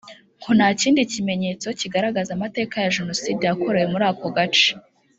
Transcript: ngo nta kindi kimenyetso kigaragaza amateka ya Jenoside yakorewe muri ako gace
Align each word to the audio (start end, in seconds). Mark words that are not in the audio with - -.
ngo 0.39 0.51
nta 0.57 0.69
kindi 0.81 1.01
kimenyetso 1.13 1.67
kigaragaza 1.79 2.31
amateka 2.37 2.75
ya 2.83 2.93
Jenoside 2.97 3.41
yakorewe 3.45 3.85
muri 3.93 4.05
ako 4.11 4.27
gace 4.37 4.69